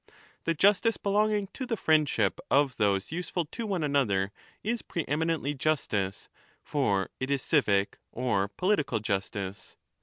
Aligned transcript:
The 0.45 0.55
justice 0.55 0.97
belonging 0.97 1.45
to 1.53 1.67
the 1.67 1.77
friendship 1.77 2.39
of 2.49 2.77
those 2.77 3.11
useful 3.11 3.45
to 3.45 3.67
one 3.67 3.83
another 3.83 4.31
is 4.63 4.81
pre 4.81 5.05
eminently 5.07 5.53
justice, 5.53 6.27
for 6.63 7.11
it 7.19 7.29
is 7.29 7.43
civic 7.43 7.99
or 8.11 8.47
political 8.47 8.99
justice. 8.99 9.75